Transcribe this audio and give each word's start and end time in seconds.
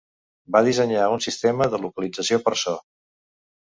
Va 0.55 0.61
dissenyar 0.67 1.05
un 1.17 1.23
sistema 1.27 1.71
de 1.77 1.83
localització 1.87 2.43
per 2.49 2.59
so. 2.67 2.79